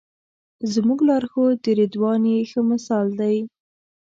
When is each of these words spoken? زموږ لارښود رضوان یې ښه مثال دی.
زموږ 0.73 0.99
لارښود 1.07 1.59
رضوان 1.79 2.21
یې 2.31 2.39
ښه 2.51 2.61
مثال 2.71 3.07
دی. 3.19 3.37